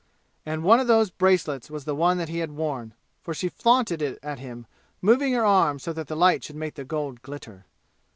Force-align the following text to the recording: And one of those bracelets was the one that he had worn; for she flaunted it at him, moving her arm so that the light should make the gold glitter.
And 0.47 0.63
one 0.63 0.79
of 0.79 0.87
those 0.87 1.11
bracelets 1.11 1.69
was 1.69 1.85
the 1.85 1.93
one 1.93 2.17
that 2.17 2.27
he 2.27 2.39
had 2.39 2.53
worn; 2.53 2.95
for 3.21 3.35
she 3.35 3.49
flaunted 3.49 4.01
it 4.01 4.17
at 4.23 4.39
him, 4.39 4.65
moving 4.99 5.33
her 5.33 5.45
arm 5.45 5.77
so 5.77 5.93
that 5.93 6.07
the 6.07 6.17
light 6.17 6.43
should 6.43 6.55
make 6.55 6.73
the 6.73 6.83
gold 6.83 7.21
glitter. 7.21 7.65